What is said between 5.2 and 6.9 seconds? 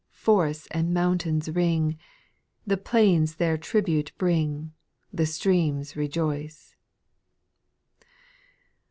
streams rejoice.